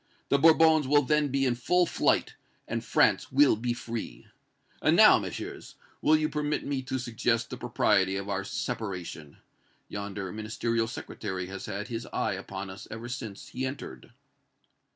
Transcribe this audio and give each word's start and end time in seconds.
The 0.29 0.39
Bourbons 0.39 0.87
will 0.87 1.03
then 1.03 1.27
be 1.27 1.45
in 1.45 1.53
full 1.53 1.85
flight, 1.85 2.33
and 2.67 2.83
France 2.83 3.31
will 3.31 3.55
be 3.55 3.71
free! 3.73 4.25
And 4.81 4.95
now, 4.95 5.19
Messieurs, 5.19 5.75
will 6.01 6.15
you 6.15 6.27
permit 6.27 6.65
me 6.65 6.81
to 6.81 6.97
suggest 6.97 7.51
the 7.51 7.57
propriety 7.57 8.15
of 8.15 8.27
our 8.27 8.43
separation? 8.43 9.37
Yonder 9.89 10.31
Ministerial 10.31 10.87
Secretary 10.87 11.45
has 11.45 11.67
had 11.67 11.89
his 11.89 12.07
eye 12.11 12.33
upon 12.33 12.71
us 12.71 12.87
ever 12.89 13.07
since 13.09 13.49
he 13.49 13.63
entered." 13.63 14.11